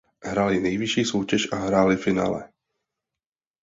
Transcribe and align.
Hráli 0.23 0.59
nejvyšší 0.59 1.05
soutěž 1.05 1.47
a 1.51 1.55
hráli 1.55 1.97
finále. 1.97 2.49